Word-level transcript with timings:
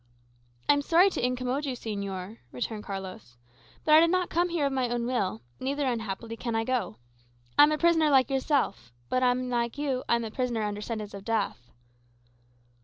"I 0.67 0.73
am 0.73 0.81
sorry 0.81 1.11
to 1.11 1.23
incommode 1.23 1.63
you, 1.63 1.73
señor," 1.73 2.39
returned 2.51 2.83
Carlos. 2.85 3.37
"But 3.85 3.93
I 3.93 3.99
did 3.99 4.09
not 4.09 4.31
come 4.31 4.49
here 4.49 4.65
of 4.65 4.73
my 4.73 4.89
own 4.89 5.05
will; 5.05 5.43
neither, 5.59 5.85
unhappily, 5.85 6.35
can 6.35 6.55
I 6.55 6.63
go. 6.63 6.97
I 7.55 7.61
am 7.61 7.71
a 7.71 7.77
prisoner, 7.77 8.09
like 8.09 8.31
yourself; 8.31 8.91
but, 9.09 9.21
unlike 9.21 9.77
you, 9.77 10.03
I 10.09 10.15
am 10.15 10.23
a 10.23 10.31
prisoner 10.31 10.63
under 10.63 10.81
sentence 10.81 11.13
of 11.13 11.23
death." 11.23 11.69